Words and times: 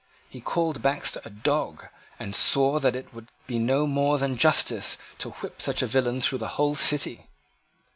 He 0.27 0.41
called 0.41 0.81
Baxter 0.81 1.21
a 1.25 1.29
dog, 1.29 1.85
and 2.17 2.35
swore 2.35 2.79
that 2.79 2.95
it 2.95 3.13
would 3.13 3.27
be 3.45 3.59
no 3.59 3.85
more 3.85 4.17
than 4.17 4.35
justice 4.35 4.97
to 5.19 5.29
whip 5.29 5.61
such 5.61 5.83
a 5.83 5.85
villain 5.85 6.21
through 6.21 6.39
the 6.39 6.47
whole 6.57 6.73
City. 6.73 7.27